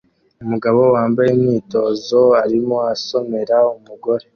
Umugabo 0.43 0.81
wambaye 0.95 1.29
imyitozo 1.37 2.21
arimo 2.43 2.77
asomera 2.93 3.57
umugore 3.77 4.25